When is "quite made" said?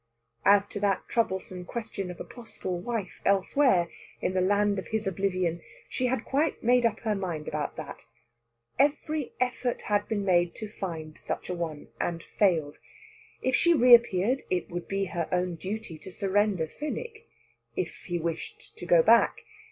6.25-6.87